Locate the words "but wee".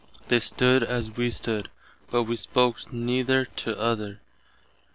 2.09-2.35